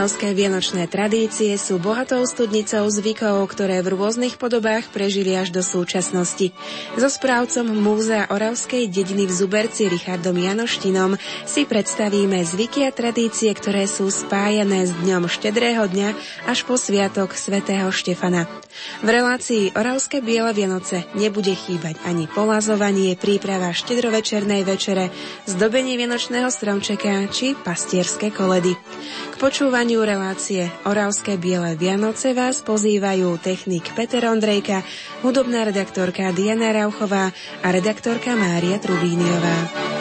[0.00, 6.56] Oravské vianočné tradície sú bohatou studnicou zvykov, ktoré v rôznych podobách prežili až do súčasnosti.
[6.96, 13.84] So správcom Múzea Oravskej dediny v Zuberci Richardom Janoštinom si predstavíme zvyky a tradície, ktoré
[13.84, 16.16] sú spájané s dňom štedrého dňa
[16.48, 18.48] až po sviatok svätého Štefana.
[19.00, 25.08] V relácii Oravské biele Vianoce nebude chýbať ani polazovanie, príprava štedrovečernej večere,
[25.48, 28.76] zdobenie vianočného stromčeka či pastierské koledy.
[29.30, 34.84] K počúvaniu relácie Oravské biele Vianoce vás pozývajú technik Peter Ondrejka,
[35.24, 39.99] hudobná redaktorka Diana Rauchová a redaktorka Mária Trubíniová.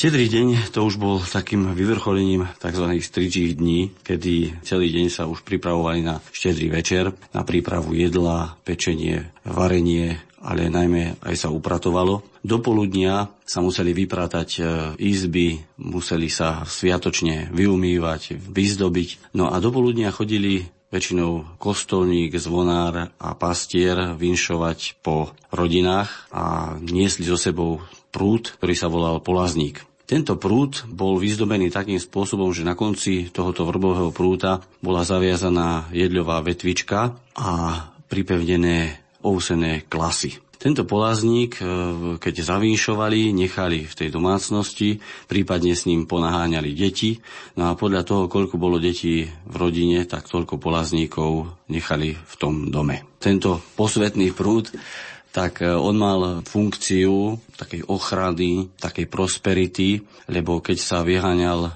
[0.00, 2.88] Štedrý deň to už bol takým vyvrcholením tzv.
[3.04, 9.28] stričích dní, kedy celý deň sa už pripravovali na štedrý večer, na prípravu jedla, pečenie,
[9.44, 12.24] varenie, ale najmä aj sa upratovalo.
[12.40, 14.60] Do poludnia sa museli vypratať e,
[15.04, 19.36] izby, museli sa sviatočne vyumývať, vyzdobiť.
[19.36, 27.28] No a do poludnia chodili väčšinou kostolník, zvonár a pastier vinšovať po rodinách a niesli
[27.28, 29.89] so sebou prúd, ktorý sa volal polazník.
[30.10, 36.42] Tento prúd bol vyzdobený takým spôsobom, že na konci tohoto vrbového prúta bola zaviazaná jedľová
[36.42, 37.50] vetvička a
[38.10, 40.34] pripevnené ousené klasy.
[40.58, 41.64] Tento polazník, e,
[42.18, 44.98] keď zavínšovali, nechali v tej domácnosti,
[45.30, 47.22] prípadne s ním ponaháňali deti.
[47.54, 52.68] No a podľa toho, koľko bolo detí v rodine, tak toľko polazníkov nechali v tom
[52.68, 53.06] dome.
[53.22, 54.74] Tento posvetný prúd
[55.30, 61.70] tak e, on mal funkciu takej ochrany, takej prosperity, lebo keď sa vyháňal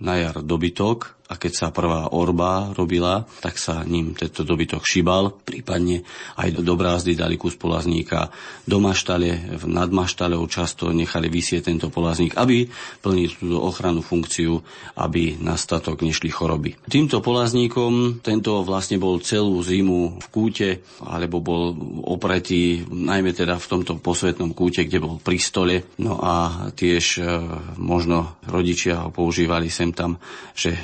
[0.00, 5.30] na jar dobytok, a keď sa prvá orba robila, tak sa ním tento dobytok šibal,
[5.46, 6.02] prípadne
[6.34, 8.34] aj do brázdy dali kus polazníka
[8.66, 12.66] do maštale, v nadmaštalou často nechali vysieť tento polazník, aby
[12.98, 14.58] plnil túto ochranu funkciu,
[14.98, 16.74] aby na statok nešli choroby.
[16.90, 21.70] Týmto polazníkom tento vlastne bol celú zimu v kúte, alebo bol
[22.10, 25.94] opretý najmä teda v tomto posvetnom kúte, kde bol pri stole.
[26.02, 27.24] No a tiež e,
[27.78, 30.18] možno rodičia ho používali sem tam,
[30.58, 30.74] že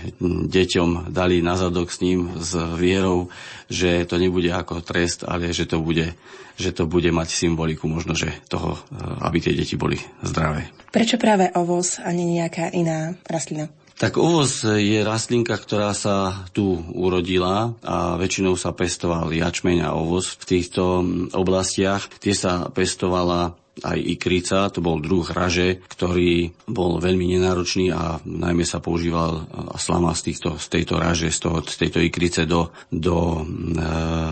[0.44, 3.32] deťom dali na zadok s ním s vierou,
[3.72, 6.12] že to nebude ako trest, ale že to bude,
[6.60, 10.68] že to bude mať symboliku možno, že toho, eh, aby tie deti boli zdravé.
[10.92, 13.72] Prečo práve ovoz a nie nejaká iná rastlina?
[13.96, 20.36] Tak ovoz je rastlinka, ktorá sa tu urodila a väčšinou sa pestoval jačmeň a ovoz
[20.36, 22.04] v týchto mm, oblastiach.
[22.20, 28.64] Tie sa pestovala aj ikrica, to bol druh raže, ktorý bol veľmi nenáročný a najmä
[28.64, 29.44] sa používal
[29.76, 33.80] slama z, týchto, z tejto raže, z, toho, z tejto ikrice do, do e,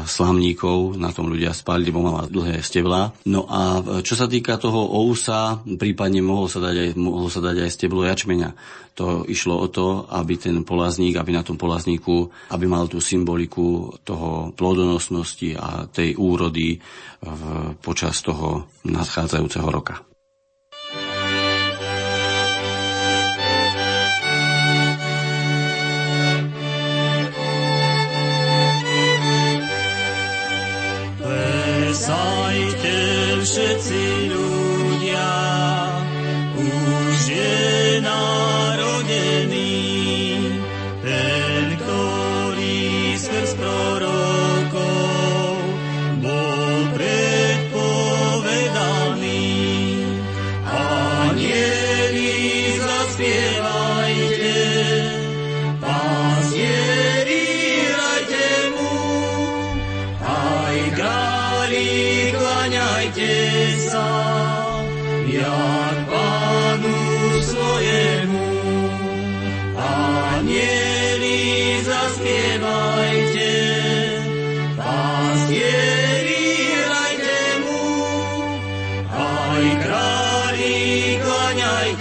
[0.08, 3.12] slamníkov, na tom ľudia spali, lebo mala dlhé stebla.
[3.28, 7.68] No a čo sa týka toho ousa, prípadne mohol sa dať aj, mohol sa dať
[7.68, 8.50] aj steblo jačmeňa.
[8.94, 13.90] To išlo o to, aby ten polazník, aby na tom polazníku, aby mal tú symboliku
[14.06, 16.78] toho plodonosnosti a tej úrody
[17.18, 17.42] v,
[17.82, 19.33] počas toho nadchádzajúceho
[19.70, 19.94] roka.
[31.18, 32.96] Plesajte
[33.42, 35.32] všetci ľudia,
[36.54, 37.58] už je
[38.02, 38.53] narodený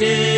[0.04, 0.33] day.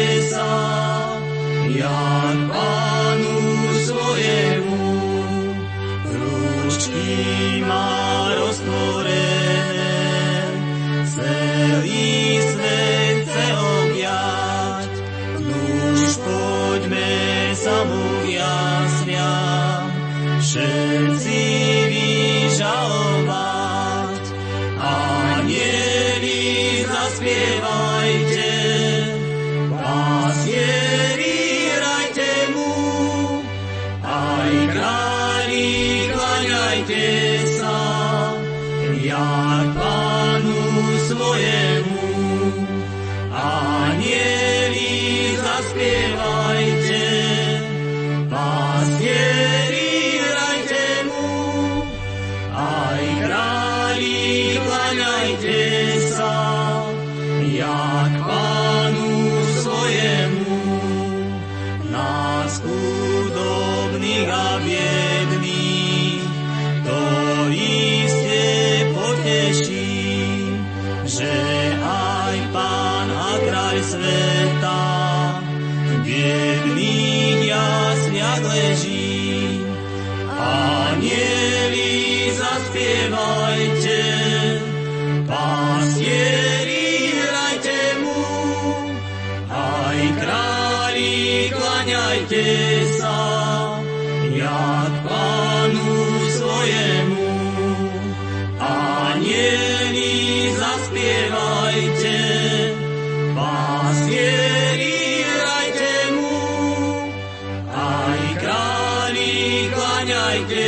[110.36, 110.68] Klaňajte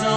[0.00, 0.16] sa,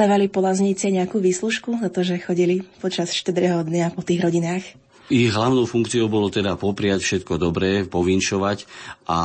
[0.00, 4.64] Dostávali polazníci nejakú výslužku za to, že chodili počas štedrého dňa po tých rodinách?
[5.12, 8.64] Ich hlavnou funkciou bolo teda popriať všetko dobré, povinšovať
[9.04, 9.18] a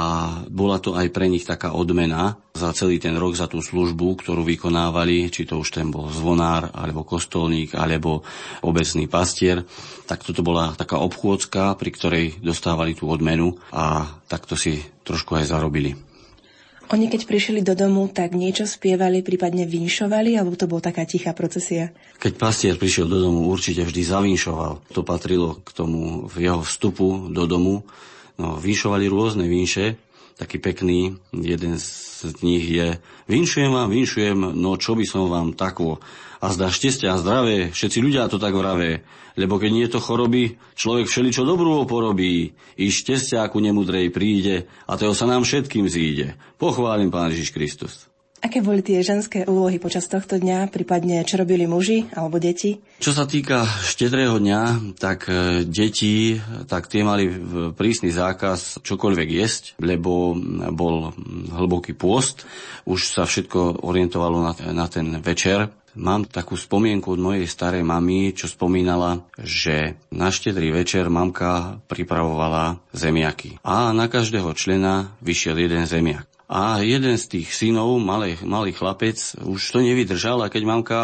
[0.51, 4.44] bola to aj pre nich taká odmena za celý ten rok, za tú službu, ktorú
[4.44, 8.27] vykonávali, či to už ten bol zvonár, alebo kostolník, alebo
[8.60, 9.63] obecný pastier.
[10.03, 15.55] Tak toto bola taká obchôdzka, pri ktorej dostávali tú odmenu a takto si trošku aj
[15.55, 15.96] zarobili.
[16.93, 21.33] Oni keď prišli do domu, tak niečo spievali, prípadne vinšovali, alebo to bola taká tichá
[21.33, 21.89] procesia?
[22.21, 24.93] Keď pastier prišiel do domu, určite vždy zavinšoval.
[24.93, 27.81] To patrilo k tomu v jeho vstupu do domu.
[28.37, 29.97] No, vinšovali rôzne vinše,
[30.37, 32.04] taký pekný, jeden z
[32.45, 32.95] nich je
[33.25, 35.98] Vinšujem vám, vinšujem, no čo by som vám takvo.
[36.39, 39.01] A zdá šťastia a zdravé, všetci ľudia to tak vravé.
[39.34, 42.53] Lebo keď nie je to choroby, človek všeličo dobrú porobí.
[42.77, 46.38] I šťastia ku nemudrej príde a toho sa nám všetkým zíde.
[46.62, 48.14] Pochválim Pán Ježiš Kristus.
[48.45, 52.77] Aké boli tie ženské úlohy počas tohto dňa, prípadne čo robili muži alebo deti?
[53.01, 56.37] Čo sa týka štedrého dňa, tak e, deti,
[56.69, 57.25] tak tie mali
[57.73, 60.37] prísny zákaz čokoľvek jesť, lebo
[60.77, 61.09] bol
[61.57, 62.45] hlboký pôst.
[62.85, 65.73] Už sa všetko orientovalo na, na ten večer.
[65.97, 72.77] Mám takú spomienku od mojej starej mamy, čo spomínala, že na štedrý večer mamka pripravovala
[72.93, 73.57] zemiaky.
[73.65, 76.34] A na každého člena vyšiel jeden zemiak.
[76.45, 80.99] A jeden z tých synov, malý, malý chlapec, už to nevydržal a keď mamka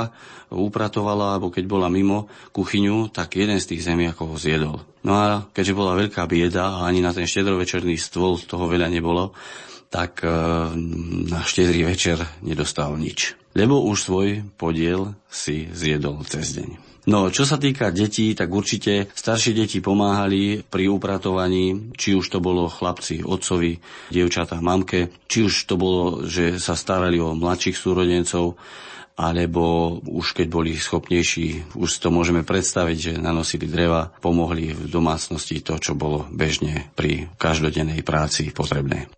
[0.53, 4.85] upratovala, alebo keď bola mimo kuchyňu, tak jeden z tých zemiakov ho zjedol.
[5.01, 9.33] No a keďže bola veľká bieda a ani na ten štedrovečerný stôl toho veľa nebolo,
[9.89, 10.29] tak e,
[11.25, 13.33] na štedrý večer nedostal nič.
[13.57, 14.27] Lebo už svoj
[14.61, 16.90] podiel si zjedol cez deň.
[17.09, 22.37] No, čo sa týka detí, tak určite staršie deti pomáhali pri upratovaní, či už to
[22.37, 23.81] bolo chlapci otcovi,
[24.13, 28.53] dievčatá mamke, či už to bolo, že sa starali o mladších súrodencov,
[29.17, 34.85] alebo už keď boli schopnejší, už si to môžeme predstaviť, že nanosili dreva, pomohli v
[34.85, 39.09] domácnosti to, čo bolo bežne pri každodennej práci potrebné.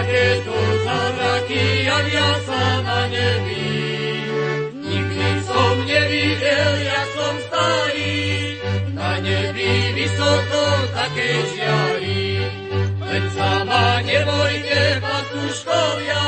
[0.00, 3.68] Aké to zázraky javia sa na nebi.
[4.80, 8.16] Nikdy som nevidel, ja som starý,
[8.96, 10.62] na nebi vysoko
[10.96, 12.24] také žiari.
[12.96, 16.26] Len sa ma nebojte, pastuškovia,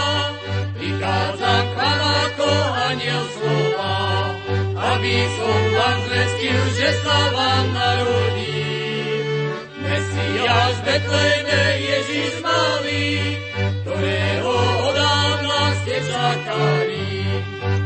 [0.77, 2.51] prichádzam k vám ako
[2.93, 3.97] aniel slova,
[4.93, 8.69] aby som vám zvestil, že sa vám narodí.
[9.81, 13.09] Mesiáš Betlejme Ježiš malý,
[14.03, 17.07] ktorého od dávna ste čakali.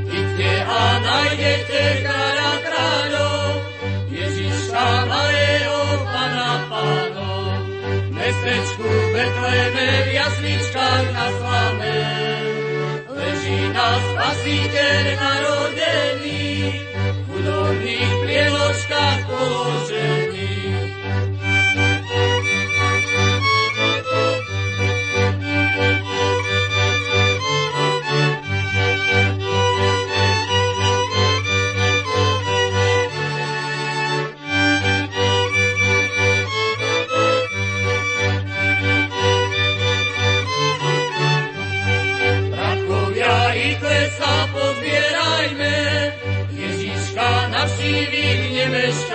[0.08, 3.48] Idte a nájdete kráľa kráľov,
[4.08, 7.68] Ježiša malého pana pánov.
[8.16, 11.98] Mestečku Betlejme v jasličkách na slame,
[13.12, 16.48] leží na spasiteľ narodený,
[16.96, 20.35] v chudobných prieložkách položený.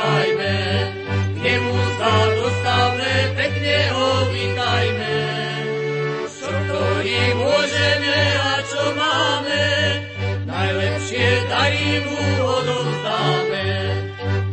[0.02, 0.58] Nemeškajme,
[1.36, 5.18] k nemu sa dostavme, pekne ho vítajme.
[6.26, 9.66] Čo ktorý môžeme a čo máme,
[10.50, 13.70] najlepšie dary mu odovzdáme.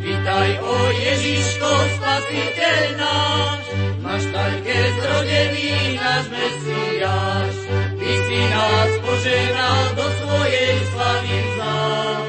[0.04, 3.64] Vítaj, o Ježiško, spasiteľ náš,
[4.04, 7.56] máš také zrodený náš Mesiáš.
[7.98, 12.24] Ty si nás poženal do svojej slavy vzal.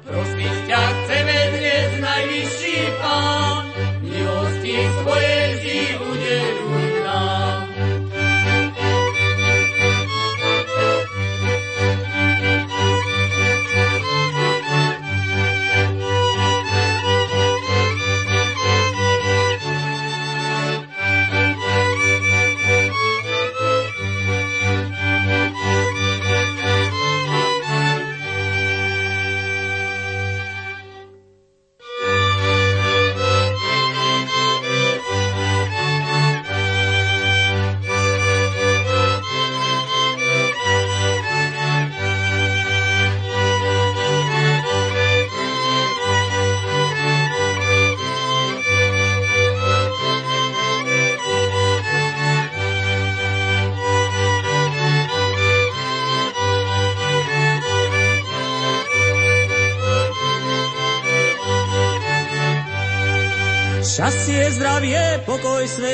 [0.00, 0.99] Prosiť ťa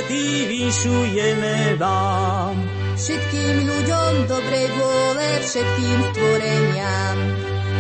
[0.06, 2.54] svetý vyšujeme vám.
[2.94, 7.16] Všetkým ľuďom dobrej vôle, všetkým stvoreniam.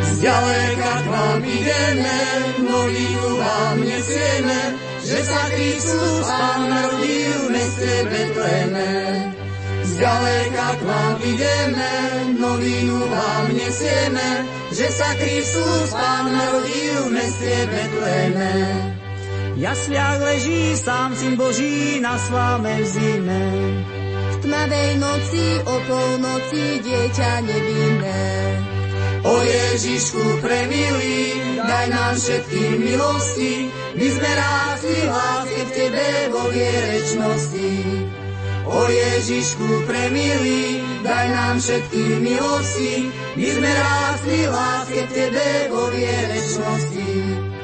[0.02, 2.20] Zďaleka k vám ideme,
[2.66, 4.60] novinu vám nesieme,
[5.06, 8.90] že sa Kristus Pán narodil v meste Betleme.
[9.86, 11.92] Zďaleka k vám ideme,
[12.42, 14.28] novinu vám nesieme,
[14.74, 18.95] že sa Kristus Pán narodil v meste Betleme.
[19.56, 23.44] Jasliach leží sám syn Boží na sláme v zime.
[24.32, 28.28] V tmavej noci, o polnoci, dieťa nevinné.
[29.24, 37.72] O Ježišku premilý, daj nám všetkým milosti, my sme rásli láske v Tebe vo vierečnosti.
[38.68, 43.08] O Ježišku premilý, daj nám všetkým milosti,
[43.40, 47.55] my sme rásli láske v Tebe vo vierečnosti.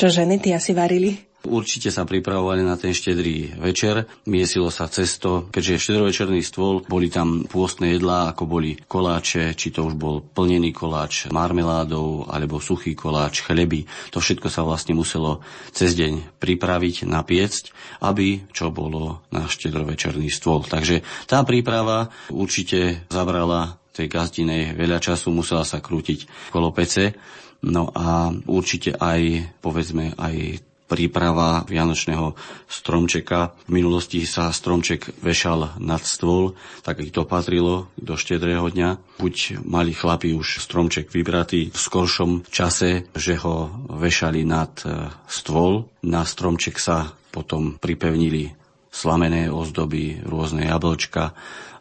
[0.00, 1.12] Čo ženy, ty asi varili?
[1.40, 7.48] Určite sa pripravovali na ten štedrý večer, miesilo sa cesto, keďže štedrovečerný stôl, boli tam
[7.48, 13.44] pôstne jedlá, ako boli koláče, či to už bol plnený koláč marmeládou, alebo suchý koláč,
[13.44, 13.88] chleby.
[14.12, 17.64] To všetko sa vlastne muselo cez deň pripraviť, napiecť,
[18.04, 20.64] aby čo bolo na štedrovečerný stôl.
[20.64, 27.16] Takže tá príprava určite zabrala tej gazdinej veľa času, musela sa krútiť kolo pece,
[27.60, 32.34] No a určite aj, povedzme, aj príprava vianočného
[32.66, 33.54] stromčeka.
[33.70, 39.22] V minulosti sa stromček vešal nad stôl, tak ich to patrilo do štedrého dňa.
[39.22, 45.86] Buď mali chlapi už stromček vybratý v skoršom čase, že ho vešali nad e, stôl.
[46.02, 48.50] Na stromček sa potom pripevnili
[48.90, 51.30] slamené ozdoby, rôzne jablčka,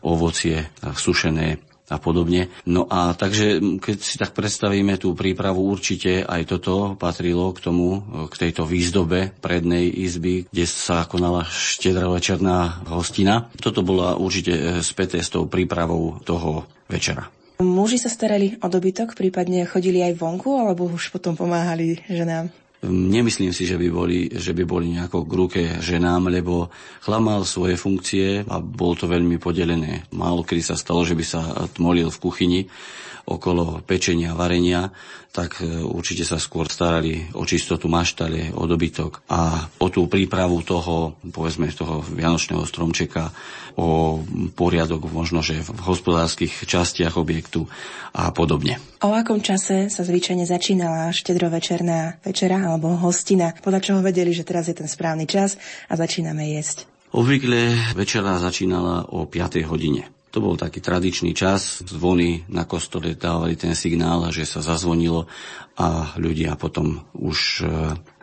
[0.05, 2.53] ovocie sušené a podobne.
[2.69, 8.01] No a takže keď si tak predstavíme tú prípravu, určite aj toto patrilo k tomu,
[8.29, 13.49] k tejto výzdobe prednej izby, kde sa konala štedrovečerná hostina.
[13.57, 17.27] Toto bola určite e, späté s tou prípravou toho večera.
[17.59, 22.47] Muži sa starali o dobytok, prípadne chodili aj vonku, alebo už potom pomáhali ženám?
[22.87, 26.71] Nemyslím si, že by boli, že by boli nejako k ruke ženám, lebo
[27.03, 30.07] chlap mal svoje funkcie a bol to veľmi podelené.
[30.15, 31.41] Málo kedy sa stalo, že by sa
[31.75, 32.61] tmolil v kuchyni
[33.29, 34.89] okolo pečenia, varenia,
[35.29, 40.65] tak e, určite sa skôr starali o čistotu maštale, o dobytok a o tú prípravu
[40.65, 43.29] toho, povedzme, toho vianočného stromčeka,
[43.77, 44.19] o
[44.57, 47.69] poriadok možno, že v hospodárskych častiach objektu
[48.17, 48.81] a podobne.
[49.05, 53.51] O akom čase sa zvyčajne začínala štedrovečerná večera alebo hostina?
[53.57, 55.57] Podľa čoho vedeli, že teraz je ten správny čas
[55.89, 56.85] a začíname jesť?
[57.09, 59.65] Obvykle večera začínala o 5.
[59.65, 60.05] hodine.
[60.29, 61.81] To bol taký tradičný čas.
[61.81, 65.25] Zvony na kostole dávali ten signál, že sa zazvonilo
[65.73, 67.65] a ľudia potom už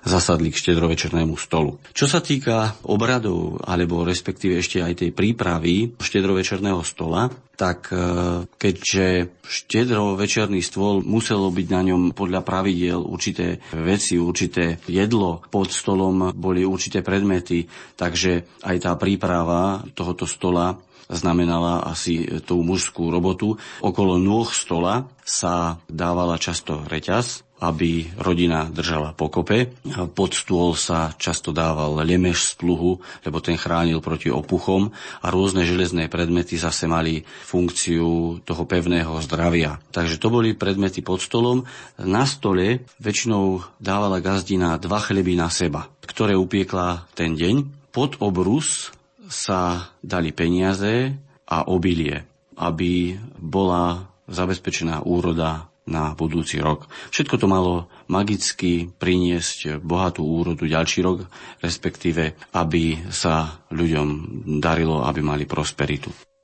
[0.07, 1.83] zasadli k štedrovečernému stolu.
[1.91, 7.27] Čo sa týka obradov, alebo respektíve ešte aj tej prípravy štedrovečerného stola,
[7.59, 7.99] tak e,
[8.47, 16.31] keďže štedrovečerný stôl muselo byť na ňom podľa pravidiel určité veci, určité jedlo, pod stolom
[16.37, 17.67] boli určité predmety,
[17.99, 23.55] takže aj tá príprava tohoto stola znamenala asi tú mužskú robotu.
[23.79, 29.73] Okolo nôh stola sa dávala často reťaz, aby rodina držala pokope.
[30.13, 34.93] Pod stôl sa často dával lemeš z pluhu, lebo ten chránil proti opuchom
[35.25, 39.81] a rôzne železné predmety zase mali funkciu toho pevného zdravia.
[39.89, 41.65] Takže to boli predmety pod stolom.
[41.97, 47.89] Na stole väčšinou dávala gazdina dva chleby na seba, ktoré upiekla ten deň.
[47.89, 48.93] Pod obrus
[49.33, 51.17] sa dali peniaze
[51.49, 52.21] a obilie,
[52.61, 56.91] aby bola zabezpečená úroda na budúci rok.
[57.15, 61.31] Všetko to malo magicky priniesť bohatú úrodu ďalší rok,
[61.63, 64.09] respektíve aby sa ľuďom
[64.59, 66.36] darilo, aby mali prosperitu.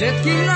[0.00, 0.49] Všetkým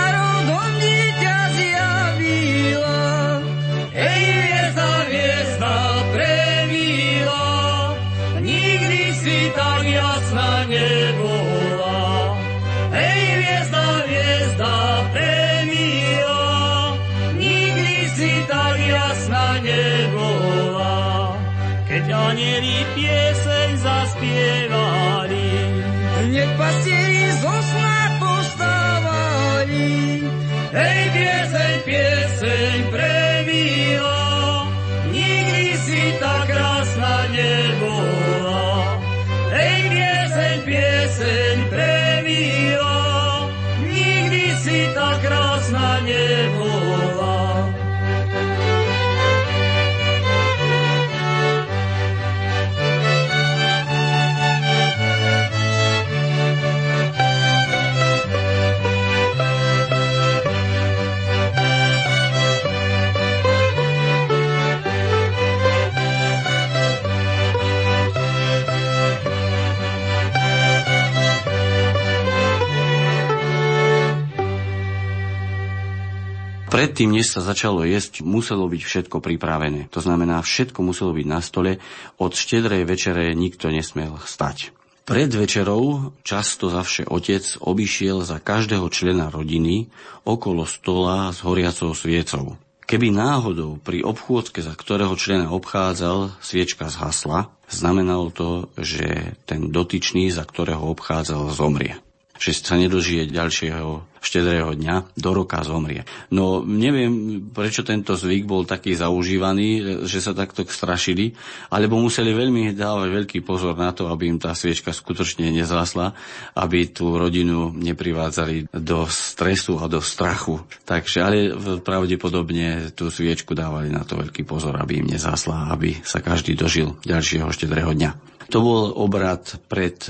[76.75, 79.87] Predtým, než sa začalo jesť, muselo byť všetko pripravené.
[79.95, 81.79] To znamená, všetko muselo byť na stole.
[82.19, 84.75] Od štedrej večere nikto nesmel stať.
[85.07, 89.87] Pred večerou často zavše otec obišiel za každého člena rodiny
[90.27, 92.59] okolo stola s horiacou sviecou.
[92.91, 100.27] Keby náhodou pri obchôdzke, za ktorého člena obchádzal, sviečka zhasla, znamenalo to, že ten dotyčný,
[100.35, 102.03] za ktorého obchádzal, zomrie
[102.35, 106.09] že sa nedožije ďalšieho štedrého dňa, do roka zomrie.
[106.33, 111.37] No neviem, prečo tento zvyk bol taký zaužívaný, že sa takto strašili,
[111.69, 116.17] alebo museli veľmi dávať veľký pozor na to, aby im tá sviečka skutočne nezásla,
[116.57, 120.65] aby tú rodinu neprivádzali do stresu a do strachu.
[120.89, 121.39] Takže, ale
[121.85, 126.97] pravdepodobne tú sviečku dávali na to veľký pozor, aby im nezásla, aby sa každý dožil
[127.05, 128.11] ďalšieho štedrého dňa.
[128.49, 130.01] To bol obrad pred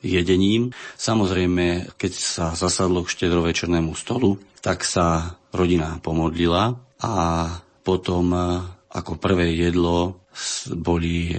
[0.00, 0.72] jedením.
[0.96, 7.14] Samozrejme, keď sa zasadlo k štedrovečernému stolu, tak sa rodina pomodlila a
[7.80, 8.32] potom
[8.90, 10.26] ako prvé jedlo
[10.76, 11.32] boli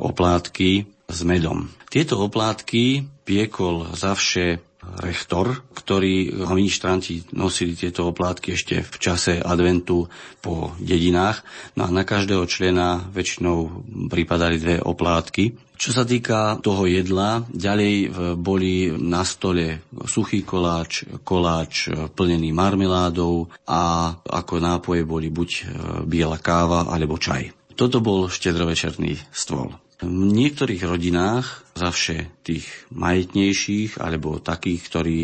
[0.00, 0.70] oplátky
[1.06, 1.70] s medom.
[1.86, 4.60] Tieto oplátky piekol zavše
[5.02, 10.06] rektor, ktorý ministranti nosili tieto oplátky ešte v čase adventu
[10.38, 11.42] po dedinách.
[11.74, 15.65] No a na každého člena väčšinou pripadali dve oplátky.
[15.76, 17.94] Čo sa týka toho jedla, ďalej
[18.40, 25.50] boli na stole suchý koláč, koláč plnený marmeládou a ako nápoje boli buď
[26.08, 27.52] biela káva alebo čaj.
[27.76, 29.76] Toto bol štedrovečerný stôl.
[29.96, 35.18] V niektorých rodinách, zavše tých majetnejších alebo takých, ktorí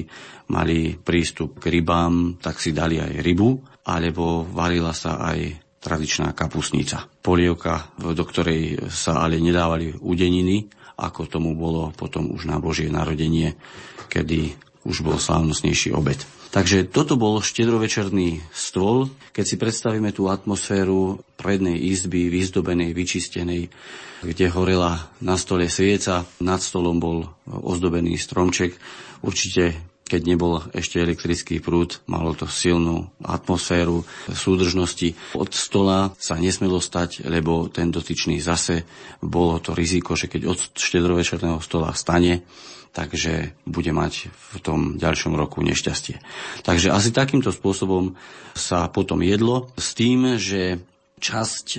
[0.49, 3.51] mali prístup k rybám, tak si dali aj rybu,
[3.89, 7.11] alebo varila sa aj tradičná kapusnica.
[7.21, 10.71] Polievka, do ktorej sa ale nedávali udeniny,
[11.03, 13.59] ako tomu bolo potom už na Božie narodenie,
[14.07, 14.55] kedy
[14.87, 16.23] už bol slávnostnejší obed.
[16.53, 19.09] Takže toto bol štedrovečerný stôl.
[19.33, 23.73] Keď si predstavíme tú atmosféru prednej izby, vyzdobenej, vyčistenej,
[24.21, 28.77] kde horela na stole svieca, nad stolom bol ozdobený stromček.
[29.25, 35.17] Určite keď nebol ešte elektrický prúd, malo to silnú atmosféru súdržnosti.
[35.33, 38.85] Od stola sa nesmelo stať, lebo ten dotyčný zase
[39.25, 42.45] bolo to riziko, že keď od štedrovečerného stola stane,
[42.93, 46.21] takže bude mať v tom ďalšom roku nešťastie.
[46.61, 48.13] Takže asi takýmto spôsobom
[48.53, 50.77] sa potom jedlo s tým, že
[51.17, 51.79] časť e,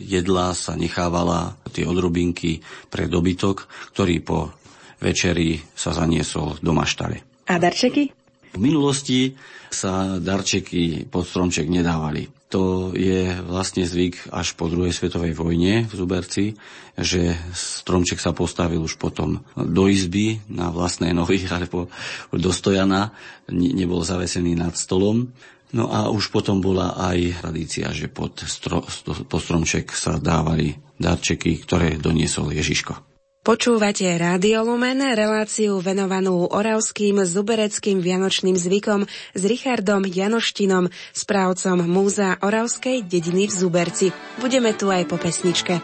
[0.00, 4.56] jedla sa nechávala tie odrobinky pre dobytok, ktorý po
[5.04, 7.31] večeri sa zaniesol do maštale.
[7.48, 8.14] A darčeky?
[8.52, 9.32] V minulosti
[9.72, 12.28] sa darčeky pod stromček nedávali.
[12.52, 16.52] To je vlastne zvyk až po druhej svetovej vojne v Zuberci,
[16.92, 21.88] že stromček sa postavil už potom do izby na vlastné nohy, alebo
[22.28, 23.16] do stojana,
[23.48, 25.32] nebol zavesený nad stolom.
[25.72, 28.84] No a už potom bola aj tradícia, že pod, stro,
[29.24, 33.11] pod stromček sa dávali darčeky, ktoré doniesol Ježiško.
[33.42, 39.02] Počúvate Rádio Lumen, reláciu venovanú oravským zubereckým vianočným zvykom
[39.34, 44.06] s Richardom Janoštinom, správcom Múzea Oravskej dediny v Zuberci.
[44.38, 45.82] Budeme tu aj po pesničke.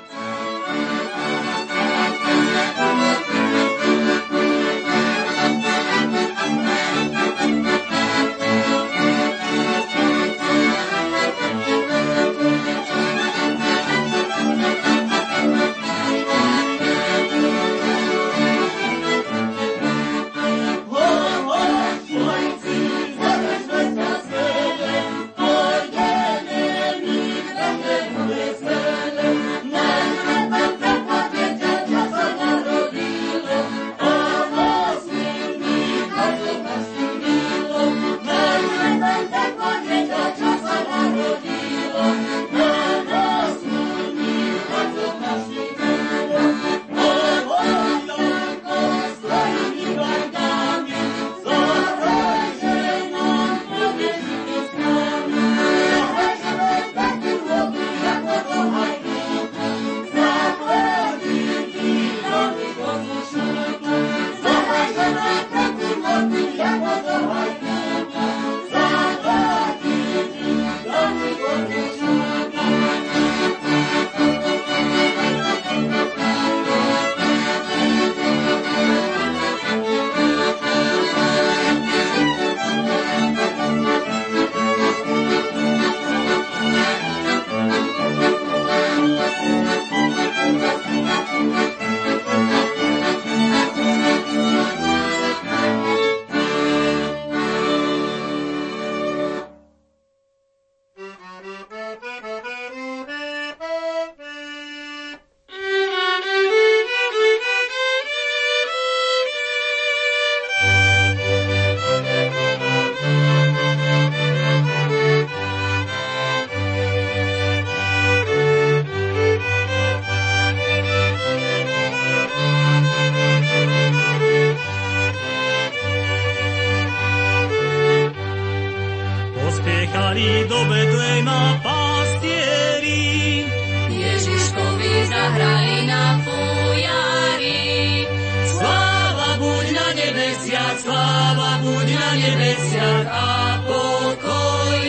[141.63, 143.29] Buď na nebesiach a
[143.67, 144.81] pokoj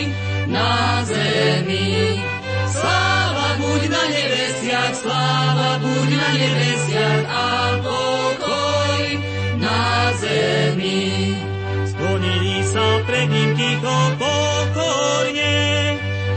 [0.49, 2.21] na zemi.
[2.69, 7.47] Sláva buď na nebesiach, sláva buď na nebesiach a
[7.82, 9.03] pokoj
[9.58, 9.82] na
[10.21, 11.36] zemi.
[11.89, 15.58] Sklonili sa pred ním ticho pokorne.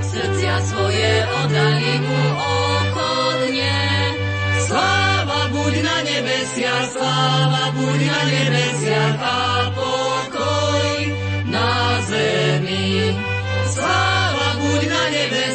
[0.01, 1.13] Srdcia svoje
[1.45, 3.81] oddali mu ochotne.
[4.65, 9.37] Sláva buď na nebesiach, sláva buď na nebesiach a
[9.77, 10.02] pokoj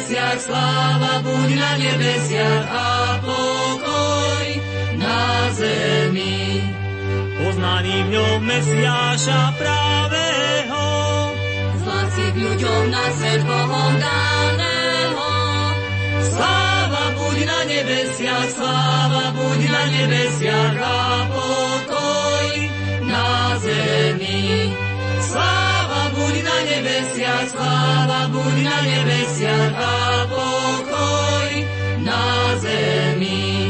[0.08, 2.88] nebesiach, sláva buď na nebesiach a
[3.20, 4.46] pokoj
[4.96, 5.20] na
[5.52, 6.64] zemi.
[7.36, 10.84] Poznali v ňom Mesiáša pravého.
[11.76, 15.28] Z lásky k ľuďom na svet Bohom daného.
[16.24, 22.48] Sláva buď na nebesiach, sláva buď na nebesiach a pokoj
[23.04, 23.28] na
[23.60, 24.72] zemi.
[25.20, 25.67] Sláva
[26.28, 29.92] buď na nebesiach, sláva buď na nebesiach a
[30.28, 31.50] pokoj
[32.04, 33.67] na zemi.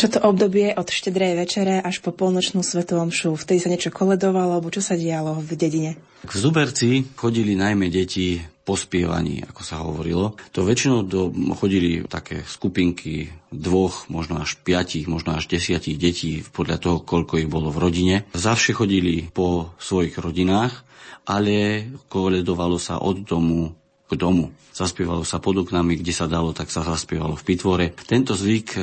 [0.00, 3.36] Čo to obdobie od štedrej večere až po polnočnú svetu omšu?
[3.36, 6.00] Vtedy sa niečo koledovalo, alebo čo sa dialo v dedine?
[6.24, 10.40] V Zuberci chodili najmä deti po spievaní, ako sa hovorilo.
[10.56, 16.80] To väčšinou do, chodili také skupinky dvoch, možno až piatich, možno až desiatich detí, podľa
[16.80, 18.16] toho, koľko ich bolo v rodine.
[18.32, 20.80] Zavše chodili po svojich rodinách,
[21.28, 23.76] ale koledovalo sa od domu
[24.10, 24.50] k domu.
[24.74, 27.86] Zaspievalo sa pod oknami, kde sa dalo, tak sa zaspievalo v pitvore.
[27.94, 28.80] Tento zvyk e,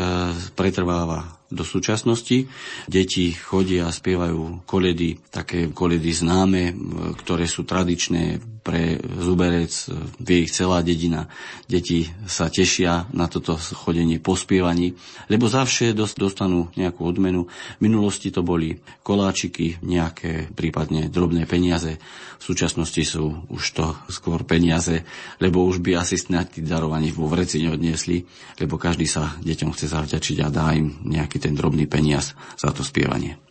[0.56, 2.48] pretrváva do súčasnosti.
[2.88, 6.76] Deti chodia a spievajú koledy, také koledy známe,
[7.24, 9.72] ktoré sú tradičné pre Zuberec,
[10.20, 11.32] vie ich celá dedina.
[11.72, 14.92] Deti sa tešia na toto chodenie po spievaní,
[15.32, 17.48] lebo zavše dostanú nejakú odmenu.
[17.80, 18.76] V minulosti to boli
[19.08, 21.96] koláčiky, nejaké prípadne drobné peniaze.
[22.38, 25.08] V súčasnosti sú už to skôr peniaze,
[25.40, 28.28] lebo už by asi snad darovaní vo vreci neodniesli,
[28.60, 32.84] lebo každý sa deťom chce zavďačiť a dá im nejaký ten drobný peniaz za to
[32.84, 33.47] spievanie.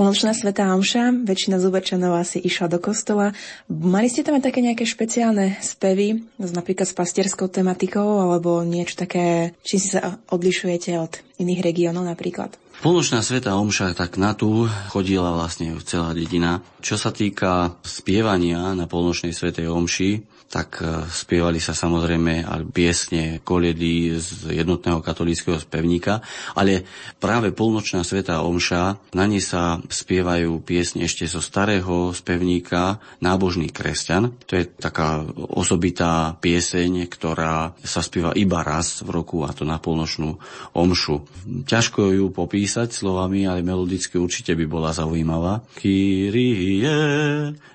[0.00, 3.36] Polnočná svetá omša, väčšina zuberčanov asi išla do kostola.
[3.68, 9.52] Mali ste tam aj také nejaké špeciálne spevy, napríklad s pastierskou tematikou, alebo niečo také,
[9.60, 12.48] či si sa odlišujete od iných regiónov napríklad?
[12.80, 16.64] Polnočná sveta omša, tak na tú chodila vlastne celá dedina.
[16.80, 23.38] Čo sa týka spievania na polnočnej svetej omši, tak e, spievali sa samozrejme aj piesne,
[23.46, 26.18] koliedy z jednotného katolického spevníka,
[26.58, 26.82] ale
[27.22, 34.34] práve polnočná sveta omša, na nej sa spievajú piesne ešte zo starého spevníka Nábožný kresťan.
[34.50, 35.22] To je taká
[35.54, 40.34] osobitá pieseň, ktorá sa spieva iba raz v roku a to na polnočnú
[40.74, 41.22] omšu.
[41.46, 45.62] Ťažko ju popísať slovami, ale melodicky určite by bola zaujímavá.
[45.78, 46.90] Kyrie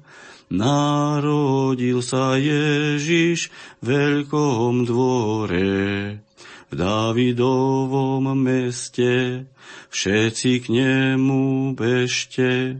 [0.46, 3.50] Narodil sa Ježiš
[3.82, 6.22] v veľkom dvore.
[6.70, 9.42] V Davidovom meste
[9.90, 12.78] všetci k nemu bežte,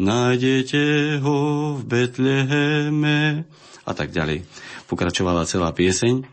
[0.00, 1.40] nájdete ho
[1.76, 3.44] v Betleheme
[3.84, 4.48] a tak ďalej.
[4.88, 6.24] Pokračovala celá pieseň,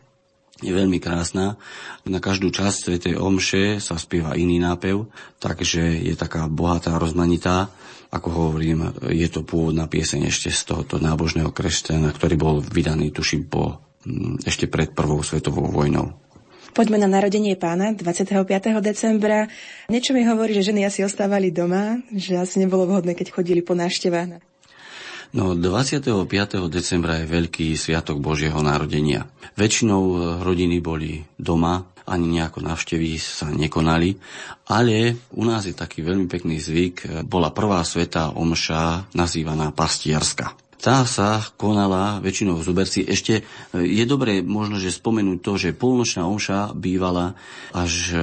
[0.60, 1.56] je veľmi krásna.
[2.04, 5.08] Na každú časť Svetej Omše sa spieva iný nápev,
[5.40, 7.72] takže je taká bohatá, rozmanitá.
[8.10, 13.46] Ako hovorím, je to pôvodná pieseň ešte z tohoto nábožného kresťana, ktorý bol vydaný, tuším,
[13.48, 16.18] po, mm, ešte pred prvou svetovou vojnou.
[16.74, 18.46] Poďme na narodenie pána 25.
[18.82, 19.50] decembra.
[19.90, 23.74] Niečo mi hovorí, že ženy asi ostávali doma, že asi nebolo vhodné, keď chodili po
[23.74, 24.49] návštevách.
[25.30, 26.10] No 25.
[26.74, 29.30] decembra je veľký sviatok Božieho narodenia.
[29.54, 34.18] Väčšinou rodiny boli doma, ani nejako návštevy sa nekonali,
[34.74, 37.30] ale u nás je taký veľmi pekný zvyk.
[37.30, 40.58] Bola prvá sveta omša nazývaná pastierska.
[40.80, 43.04] Tá sa konala väčšinou v Zuberci.
[43.04, 47.36] Ešte e, je dobré možno, že spomenúť to, že polnočná omša bývala
[47.76, 48.18] až e,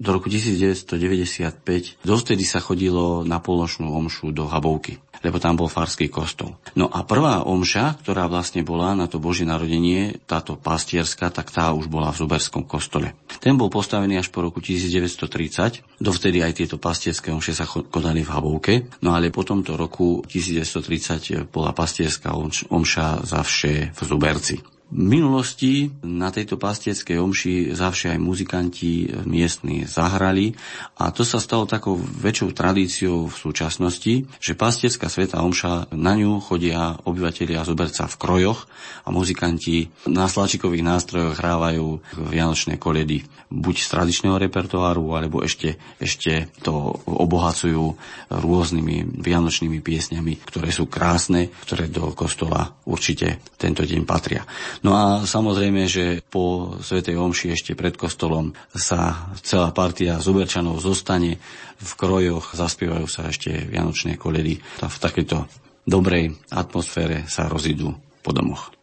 [0.00, 2.00] do roku 1995.
[2.00, 6.58] Dovtedy sa chodilo na polnočnú omšu do Habovky lebo tam bol farský kostol.
[6.74, 11.70] No a prvá omša, ktorá vlastne bola na to Božie narodenie, táto pastierska, tak tá
[11.72, 13.14] už bola v Zuberskom kostole.
[13.40, 18.30] Ten bol postavený až po roku 1930, dovtedy aj tieto pastierské omše sa konali v
[18.30, 22.34] Habovke, no ale po tomto roku 1930 bola pastierská
[22.68, 24.81] omša za vše v Zuberci.
[24.92, 30.52] V minulosti na tejto pastieckej omši zavše aj muzikanti miestni zahrali
[31.00, 36.44] a to sa stalo takou väčšou tradíciou v súčasnosti, že pastierská sveta omša, na ňu
[36.44, 38.68] chodia obyvateľia Zuberca v krojoch
[39.02, 46.52] a muzikanti na slačikových nástrojoch hrávajú vianočné koledy buď z tradičného repertoáru, alebo ešte, ešte
[46.60, 47.96] to obohacujú
[48.28, 54.44] rôznymi vianočnými piesňami, ktoré sú krásne, ktoré do kostola určite tento deň patria.
[54.82, 61.38] No a samozrejme, že po Svetej Omši ešte pred kostolom sa celá partia zuberčanov zostane
[61.78, 64.58] v krojoch, zaspievajú sa ešte vianočné koledy.
[64.82, 65.46] V takejto
[65.86, 67.94] dobrej atmosfére sa rozídu
[68.26, 68.81] po domoch.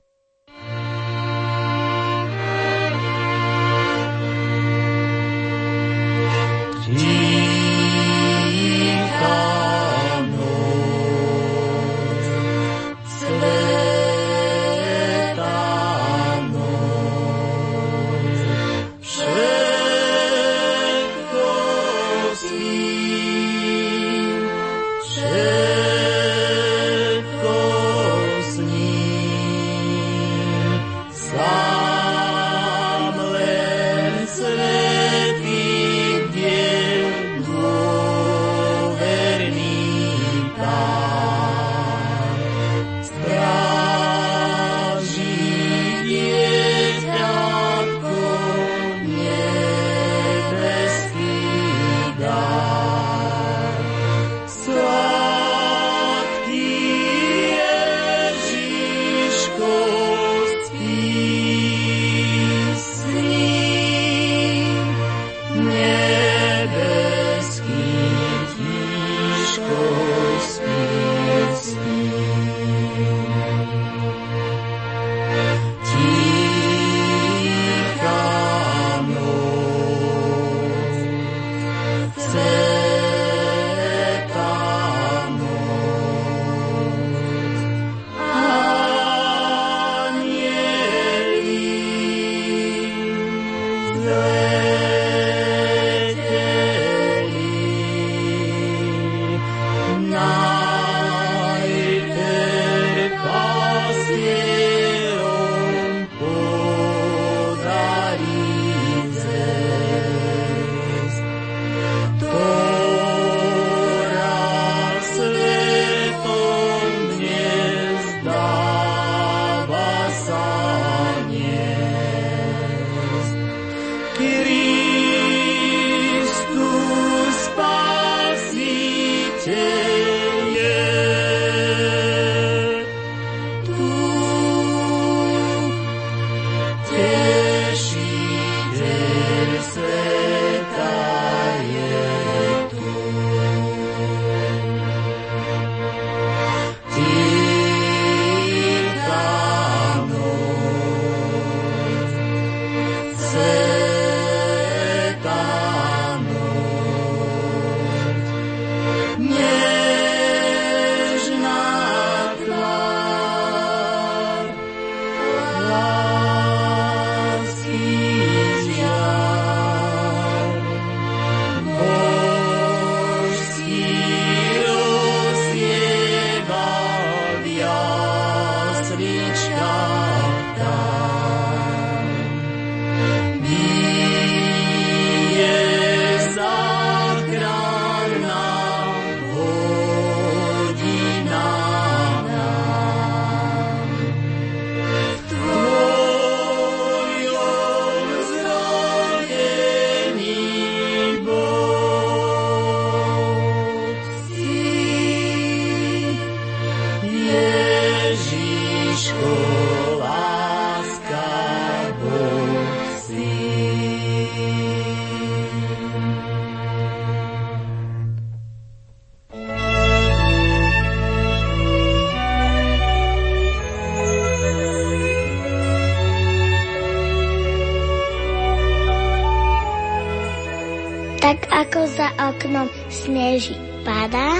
[232.39, 234.39] Oknom sneží padá,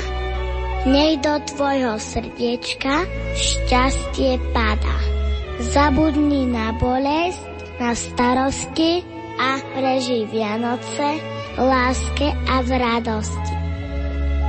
[0.88, 3.04] nech do tvojho srdiečka
[3.36, 4.96] šťastie padá.
[5.60, 7.44] Zabudni na bolesť,
[7.84, 9.04] na starosti
[9.36, 11.20] a preži Vianoce
[11.56, 13.56] v láske a v radosti.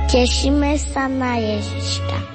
[0.07, 2.30] Tešíme sa na Ježiška.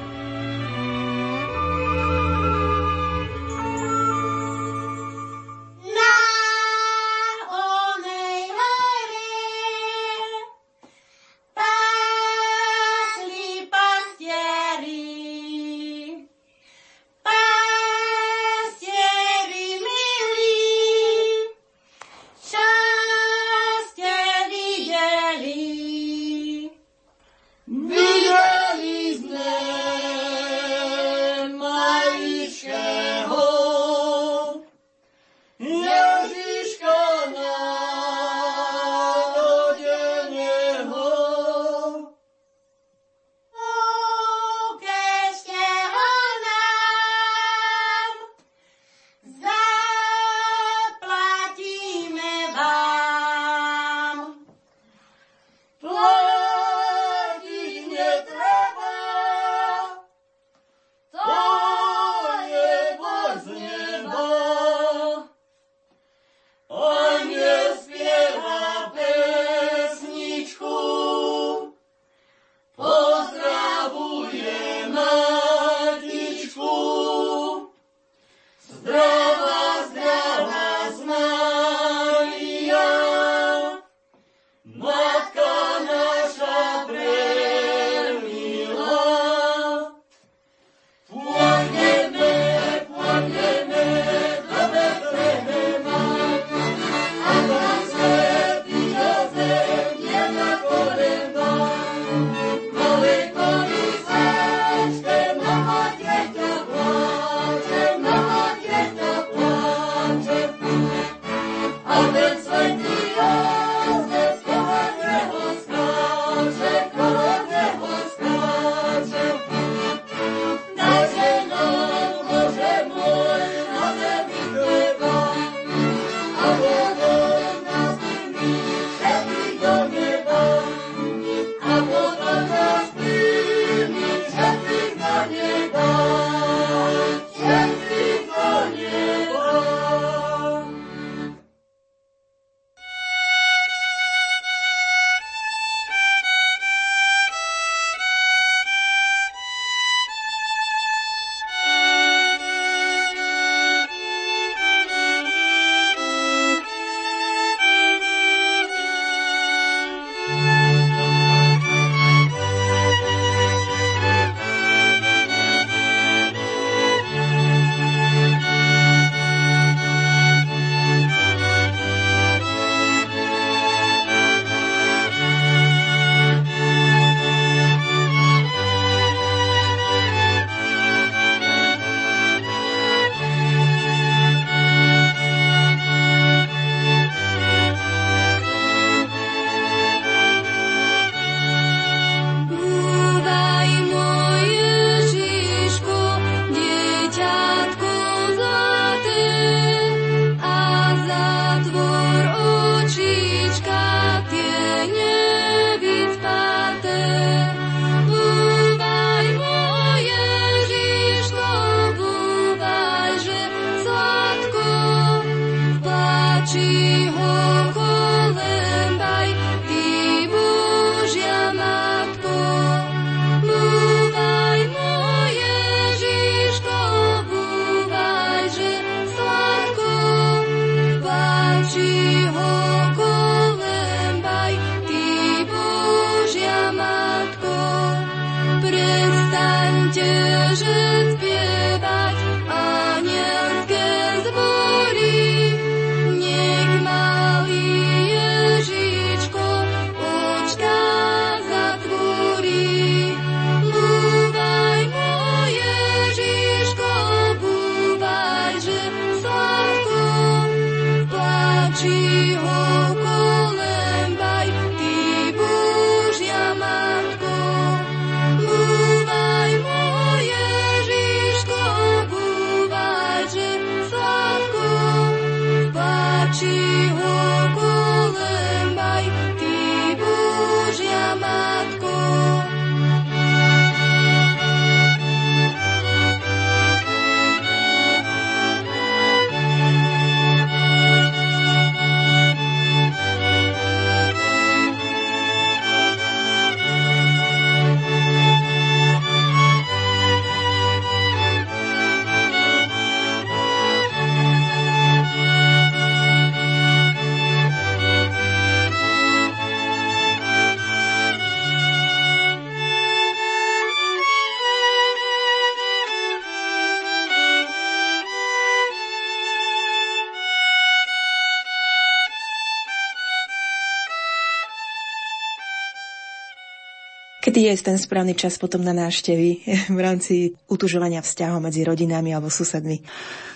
[327.37, 329.45] Kedy je ten správny čas potom na návštevy
[329.77, 332.81] v rámci utužovania vzťahov medzi rodinami alebo susedmi?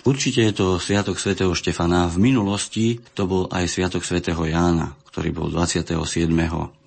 [0.09, 2.09] Určite je to Sviatok svätého Štefana.
[2.09, 5.93] V minulosti to bol aj Sviatok svätého Jána, ktorý bol 27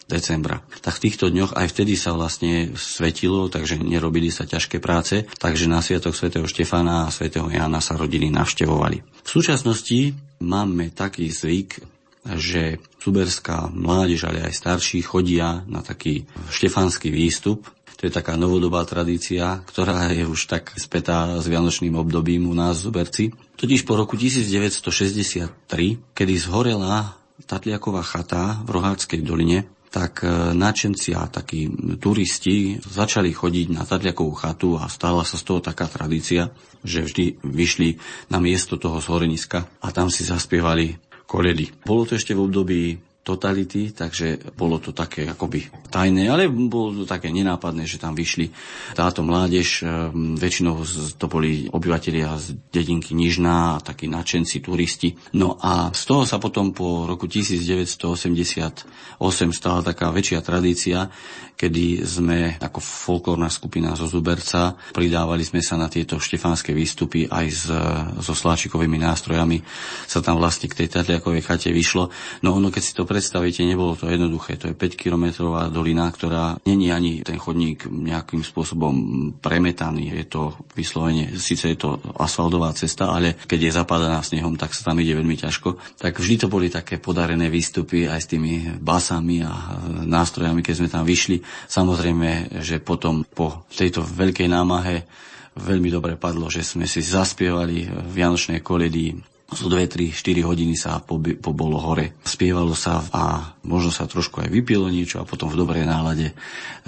[0.09, 0.65] decembra.
[0.81, 5.69] Tak v týchto dňoch aj vtedy sa vlastne svetilo, takže nerobili sa ťažké práce, takže
[5.69, 9.21] na Sviatok svätého Štefana a svätého Jána sa rodiny navštevovali.
[9.21, 11.92] V súčasnosti máme taký zvyk,
[12.23, 17.67] že suberská mládež, ale aj starší chodia na taký štefanský výstup.
[17.99, 22.79] To je taká novodobá tradícia, ktorá je už tak spätá s vianočným obdobím u nás
[22.79, 23.25] v Zuberci.
[23.55, 31.29] Totiž po roku 1963, kedy zhorela Tatliaková chata v Roháckej doline, tak e, načenci a
[31.29, 31.69] takí
[32.01, 36.49] turisti začali chodiť na Tatliakovú chatu a stala sa z toho taká tradícia,
[36.81, 38.01] že vždy vyšli
[38.33, 41.71] na miesto toho zhoreniska a tam si zaspievali koledy.
[41.83, 42.81] Bolo to ešte v období
[43.23, 48.51] totality, takže bolo to také akoby tajné, ale bolo to také nenápadné, že tam vyšli
[48.99, 50.83] táto mládež, ehm, väčšinou
[51.15, 55.15] to boli obyvateľia z dedinky Nižná, takí nadšenci, turisti.
[55.39, 61.07] No a z toho sa potom po roku 1988 stala taká väčšia tradícia,
[61.55, 67.47] kedy sme ako folklórna skupina zo Zuberca pridávali sme sa na tieto štefánske výstupy aj
[67.47, 67.71] s,
[68.19, 69.63] so sláčikovými nástrojami.
[70.09, 72.11] Sa tam vlastne k tej Tatliakovej chate vyšlo.
[72.43, 74.57] No ono, keď si to predstavíte, nebolo to jednoduché.
[74.57, 78.93] To je 5-kilometrová dolina, ktorá není ani ten chodník nejakým spôsobom
[79.37, 80.17] premetaný.
[80.17, 84.89] Je to vyslovene, síce je to asfaltová cesta, ale keď je zapadaná snehom, tak sa
[84.89, 86.01] tam ide veľmi ťažko.
[86.01, 89.77] Tak vždy to boli také podarené výstupy aj s tými basami a
[90.09, 91.37] nástrojami, keď sme tam vyšli.
[91.69, 95.05] Samozrejme, že potom po tejto veľkej námahe
[95.53, 100.99] veľmi dobre padlo, že sme si zaspievali Vianočné koledy zo 2, 3, 4 hodiny sa
[101.03, 102.17] pobolo hore.
[102.25, 106.33] Spievalo sa a možno sa trošku aj vypilo niečo a potom v dobrej nálade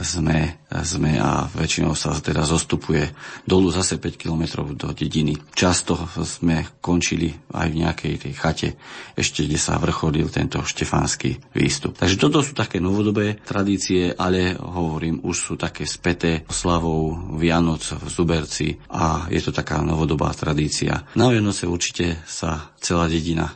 [0.01, 3.15] sme, sme a väčšinou sa teda zostupuje
[3.47, 4.43] dolu zase 5 km
[4.75, 5.37] do dediny.
[5.55, 5.95] Často
[6.25, 8.69] sme končili aj v nejakej tej chate,
[9.15, 11.95] ešte kde sa vrcholil tento štefánsky výstup.
[11.95, 18.07] Takže toto sú také novodobé tradície, ale hovorím, už sú také späté slavou Vianoc v
[18.11, 21.07] Zuberci a je to taká novodobá tradícia.
[21.15, 22.44] Na Vianoce určite sa
[22.79, 23.53] celá dedina,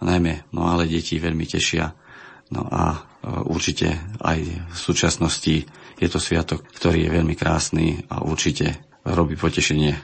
[0.00, 1.92] najmä malé deti veľmi tešia.
[2.50, 2.98] No a e,
[3.46, 5.54] určite aj v súčasnosti
[6.00, 9.94] je to sviatok, ktorý je veľmi krásny a určite robí potešenie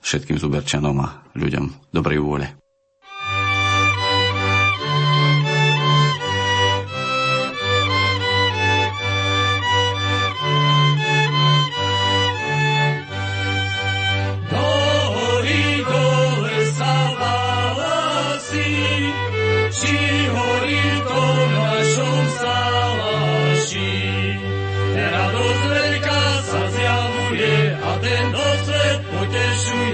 [0.00, 2.59] všetkým zuberčanom a ľuďom dobrej vôle.
[28.00, 29.89] pre nás svet.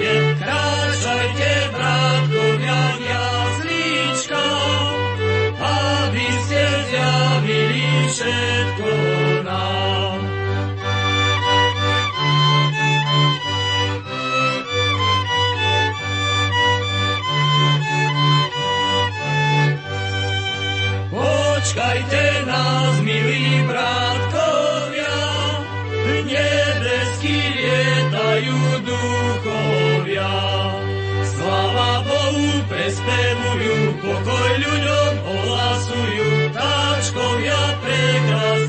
[33.06, 38.65] zaspievujú, pokoj ľuďom ohlasujú, táčkom ja prekrasu.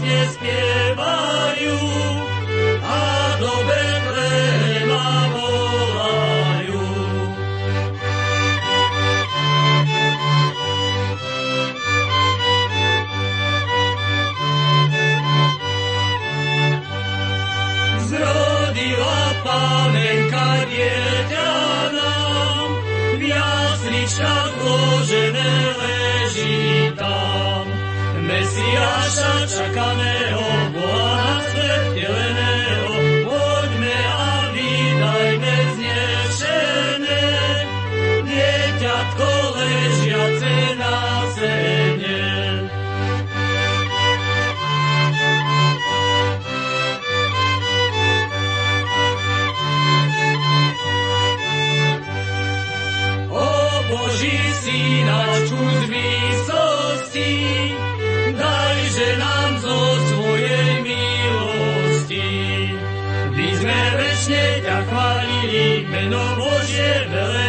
[25.07, 25.47] Spasiteľ,
[65.87, 67.46] žiadaný náš tie ma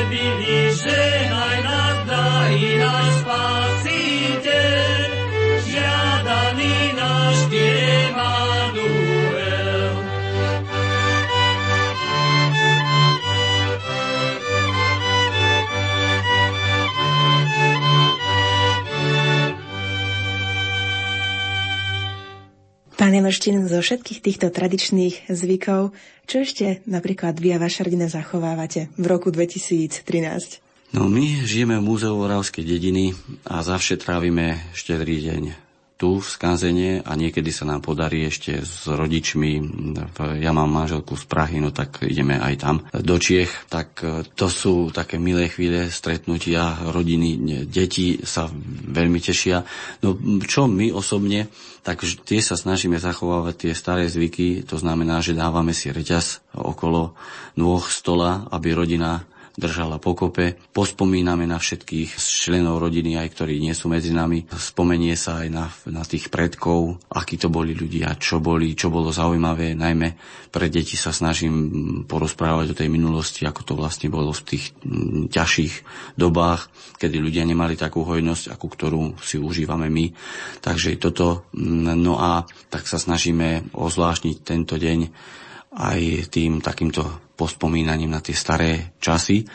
[23.18, 25.90] Janoštin, zo všetkých týchto tradičných zvykov,
[26.30, 30.94] čo ešte napríklad vy a vaša rodina zachovávate v roku 2013?
[30.94, 35.67] No my žijeme v Múzeu Oravskej dediny a zavše trávime štedrý deň
[35.98, 39.58] tu v Skanzene a niekedy sa nám podarí ešte s rodičmi,
[40.38, 44.46] ja mám manželku z Prahy, no tak ideme aj tam do Čiech, tak e, to
[44.46, 48.46] sú také milé chvíle stretnutia rodiny, deti sa
[48.86, 49.66] veľmi tešia.
[50.06, 50.14] No
[50.46, 51.50] čo my osobne,
[51.82, 57.18] tak tie sa snažíme zachovávať tie staré zvyky, to znamená, že dávame si reťaz okolo
[57.58, 59.26] nôh stola, aby rodina
[59.58, 60.54] držala pokope.
[60.70, 64.46] Pospomíname na všetkých členov rodiny, aj ktorí nie sú medzi nami.
[64.54, 69.10] Spomenie sa aj na, na tých predkov, akí to boli ľudia, čo boli, čo bolo
[69.10, 69.74] zaujímavé.
[69.74, 70.08] Najmä
[70.54, 75.34] pre deti sa snažím porozprávať o tej minulosti, ako to vlastne bolo v tých mm,
[75.34, 75.74] ťažších
[76.14, 76.70] dobách,
[77.02, 80.14] kedy ľudia nemali takú hojnosť, akú ktorú si užívame my.
[80.62, 84.98] Takže toto, mm, no a tak sa snažíme ozvláštniť tento deň
[85.78, 87.06] aj tým takýmto
[87.38, 89.46] pospomínaním na tie staré časy.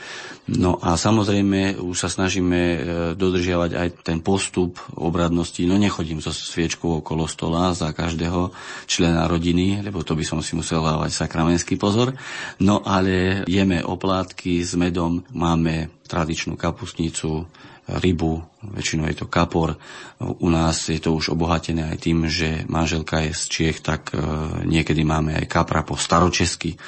[0.56, 2.78] No a samozrejme už sa snažíme e,
[3.16, 5.60] dodržiavať aj ten postup obradnosti.
[5.68, 8.56] No nechodím so sviečkou okolo stola za každého
[8.88, 12.16] člena rodiny, lebo to by som si musel dávať sakramenský pozor.
[12.64, 17.48] No ale jeme oplátky s medom, máme tradičnú kapustnicu,
[17.88, 19.76] rybu, väčšinou je to kapor.
[20.24, 24.20] U nás je to už obohatené aj tým, že manželka je z Čiech, tak e,
[24.64, 26.80] niekedy máme aj kapra po staročesky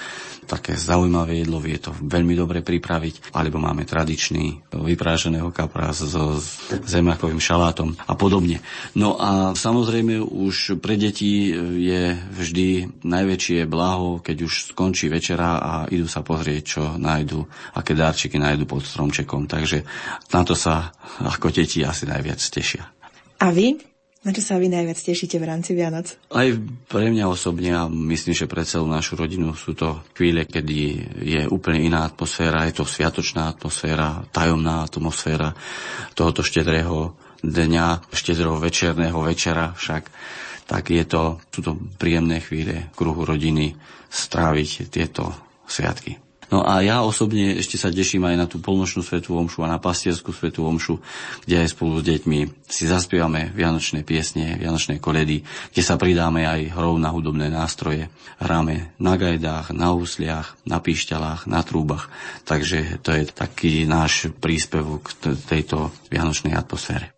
[0.46, 6.48] také zaujímavé jedlo, vie to veľmi dobre pripraviť, alebo máme tradičný vypráženého kapra s, s
[6.86, 8.62] zemakovým šalátom a podobne.
[8.94, 11.50] No a samozrejme už pre deti
[11.82, 17.44] je vždy najväčšie blaho, keď už skončí večera a idú sa pozrieť, čo nájdu,
[17.76, 19.50] aké darčiky nájdu pod stromčekom.
[19.50, 19.84] Takže
[20.32, 20.94] na to sa
[21.26, 22.86] ako deti asi najviac tešia.
[23.42, 23.82] A vy?
[24.26, 26.18] Na čo sa vy najviac tešíte v rámci Vianoc?
[26.34, 26.50] Aj
[26.90, 30.78] pre mňa osobne a myslím, že pre celú našu rodinu sú to chvíle, kedy
[31.22, 35.54] je úplne iná atmosféra, je to sviatočná atmosféra, tajomná atmosféra
[36.18, 37.14] tohoto štedrého
[37.46, 40.10] dňa, štedrého večerného večera však,
[40.66, 43.78] tak je to túto príjemné chvíle kruhu rodiny
[44.10, 45.30] stráviť tieto
[45.70, 46.25] sviatky.
[46.54, 49.82] No a ja osobne ešte sa teším aj na tú polnočnú svetú omšu a na
[49.82, 51.02] pastierskú svetú omšu,
[51.46, 52.40] kde aj spolu s deťmi
[52.70, 55.42] si zaspievame vianočné piesne, vianočné koledy,
[55.74, 58.10] kde sa pridáme aj hrou na hudobné nástroje.
[58.38, 62.12] Hráme na gajdách, na úsliach, na píšťalách, na trúbach.
[62.46, 67.16] Takže to je taký náš príspevok k tejto vianočnej atmosfére.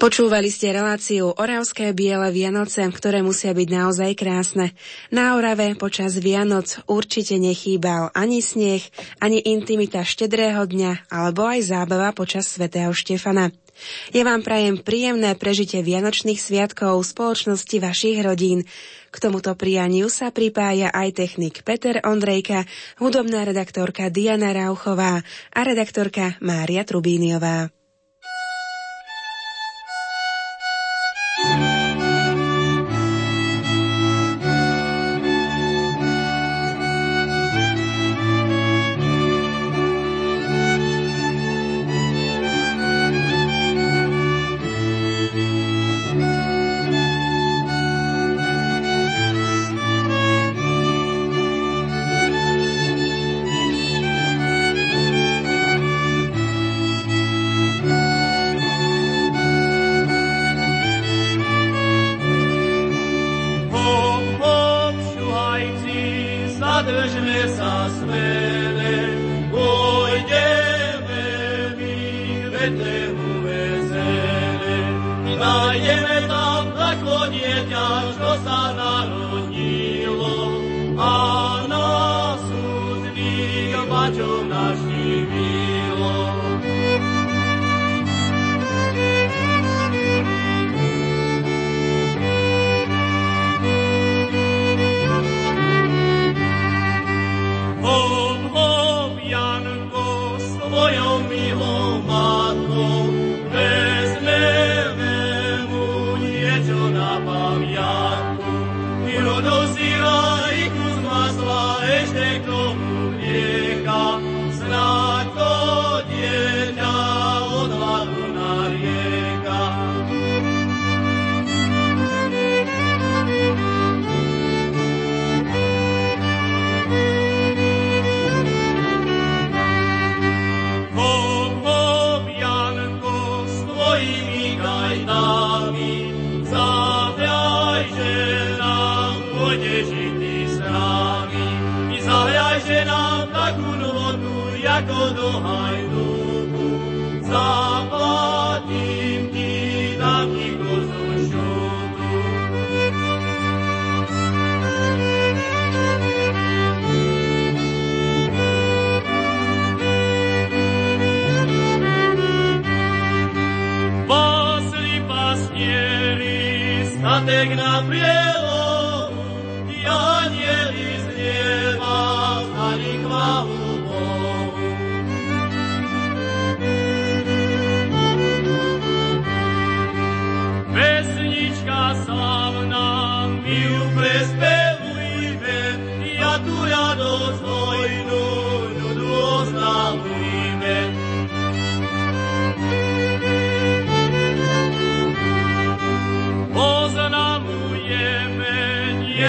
[0.00, 4.72] Počúvali ste reláciu Oravské biele Vianoce, ktoré musia byť naozaj krásne.
[5.12, 8.80] Na Orave počas Vianoc určite nechýbal ani sneh,
[9.20, 13.52] ani intimita štedrého dňa, alebo aj zábava počas svätého Štefana.
[14.16, 18.64] Ja vám prajem príjemné prežitie Vianočných sviatkov v spoločnosti vašich rodín.
[19.12, 22.64] K tomuto prianiu sa pripája aj technik Peter Ondrejka,
[23.04, 25.20] hudobná redaktorka Diana Rauchová
[25.52, 27.79] a redaktorka Mária Trubíniová.